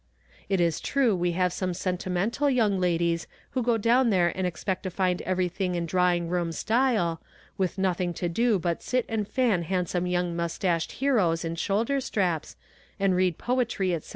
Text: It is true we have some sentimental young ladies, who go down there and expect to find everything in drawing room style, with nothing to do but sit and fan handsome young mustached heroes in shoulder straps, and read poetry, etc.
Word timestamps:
It 0.49 0.59
is 0.59 0.79
true 0.79 1.15
we 1.15 1.33
have 1.33 1.53
some 1.53 1.75
sentimental 1.75 2.49
young 2.49 2.79
ladies, 2.79 3.27
who 3.51 3.61
go 3.61 3.77
down 3.77 4.09
there 4.09 4.35
and 4.35 4.47
expect 4.47 4.81
to 4.81 4.89
find 4.89 5.21
everything 5.21 5.75
in 5.75 5.85
drawing 5.85 6.27
room 6.27 6.51
style, 6.53 7.21
with 7.55 7.77
nothing 7.77 8.11
to 8.15 8.27
do 8.27 8.57
but 8.57 8.81
sit 8.81 9.05
and 9.07 9.27
fan 9.27 9.61
handsome 9.61 10.07
young 10.07 10.35
mustached 10.35 10.93
heroes 10.93 11.45
in 11.45 11.53
shoulder 11.53 12.01
straps, 12.01 12.55
and 12.99 13.15
read 13.15 13.37
poetry, 13.37 13.93
etc. 13.93 14.09